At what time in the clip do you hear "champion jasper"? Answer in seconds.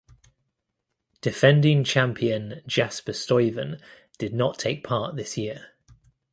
1.83-3.11